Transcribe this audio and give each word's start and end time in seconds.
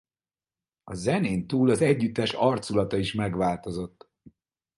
A 0.83 0.93
zenén 0.95 1.47
túl 1.47 1.69
az 1.69 1.81
együttes 1.81 2.33
arculata 2.33 2.97
is 2.97 3.13
megváltozott. 3.13 4.09